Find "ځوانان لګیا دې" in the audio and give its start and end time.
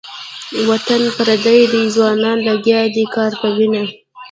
1.95-3.03